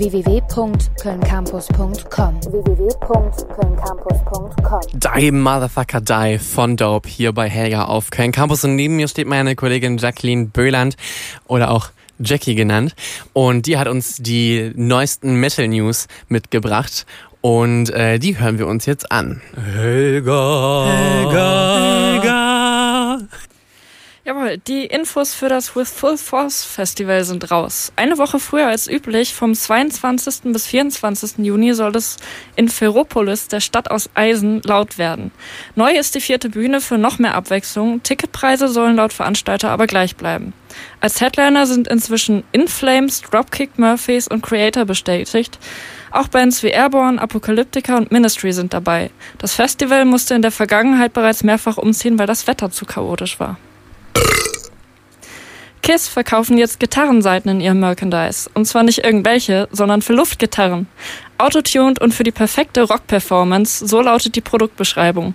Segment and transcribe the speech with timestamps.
[0.00, 8.96] www.kölncampus.com www.kölncampus.com Die Motherfucker Die von Dope hier bei Helga auf Köln Campus und neben
[8.96, 10.96] mir steht meine Kollegin Jacqueline Böland
[11.48, 12.94] oder auch Jackie genannt
[13.34, 17.04] und die hat uns die neuesten Metal News mitgebracht
[17.42, 19.42] und äh, die hören wir uns jetzt an.
[19.54, 20.86] Helga.
[20.86, 21.78] Helga.
[21.78, 22.49] Helga.
[24.30, 27.92] Jawohl, die Infos für das With Full Force Festival sind raus.
[27.96, 30.52] Eine Woche früher als üblich, vom 22.
[30.52, 31.38] bis 24.
[31.38, 32.16] Juni, soll es
[32.54, 35.32] in Ferropolis, der Stadt aus Eisen, laut werden.
[35.74, 38.04] Neu ist die vierte Bühne für noch mehr Abwechslung.
[38.04, 40.52] Ticketpreise sollen laut Veranstalter aber gleich bleiben.
[41.00, 45.58] Als Headliner sind inzwischen In Flames, Dropkick Murphys und Creator bestätigt.
[46.12, 49.10] Auch Bands wie Airborne, Apocalyptica und Ministry sind dabei.
[49.38, 53.58] Das Festival musste in der Vergangenheit bereits mehrfach umziehen, weil das Wetter zu chaotisch war.
[55.90, 58.48] Kiss verkaufen jetzt Gitarrenseiten in ihrem Merchandise.
[58.54, 60.86] Und zwar nicht irgendwelche, sondern für Luftgitarren.
[61.36, 65.34] Autotuned und für die perfekte Rock-Performance, so lautet die Produktbeschreibung.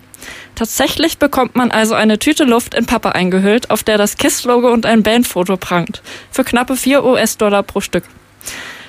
[0.56, 4.86] Tatsächlich bekommt man also eine Tüte Luft in Pappe eingehüllt, auf der das Kiss-Logo und
[4.86, 6.02] ein Bandfoto prangt.
[6.32, 8.06] Für knappe 4 US-Dollar pro Stück.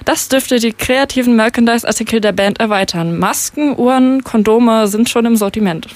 [0.04, 3.18] Das dürfte die kreativen Merchandise-Artikel der Band erweitern.
[3.18, 5.88] Masken, Uhren, Kondome sind schon im Sortiment.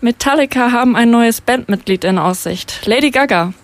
[0.00, 2.86] Metallica haben ein neues Bandmitglied in Aussicht.
[2.86, 3.54] Lady Gaga.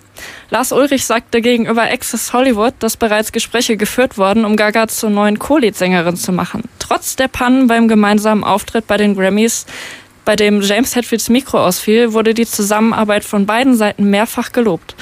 [0.50, 5.38] Lars Ulrich sagte gegenüber Access Hollywood, dass bereits Gespräche geführt wurden, um Gaga zur neuen
[5.38, 6.62] Co-Lead-Sängerin zu machen.
[6.78, 9.66] Trotz der Pannen beim gemeinsamen Auftritt bei den Grammys,
[10.24, 14.94] bei dem James Hetfields Mikro ausfiel, wurde die Zusammenarbeit von beiden Seiten mehrfach gelobt.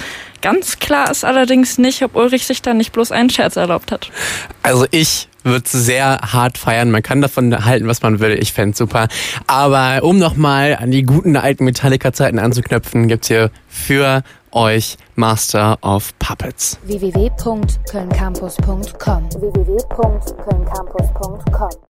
[0.42, 4.10] Ganz klar ist allerdings nicht, ob Ulrich sich da nicht bloß einen Scherz erlaubt hat.
[4.62, 6.90] Also ich würde sehr hart feiern.
[6.90, 8.38] Man kann davon halten, was man will.
[8.40, 9.08] Ich fände super.
[9.46, 16.12] Aber um nochmal an die guten alten Metallica-Zeiten anzuknöpfen, gibt's hier für euch Master of
[16.18, 16.78] Puppets.
[16.84, 21.70] www.kölncampus.com www.kölncampus.com